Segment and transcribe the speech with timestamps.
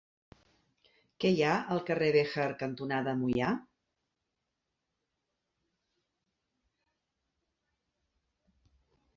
[1.23, 3.51] Què hi ha al carrer Béjar cantonada Moià?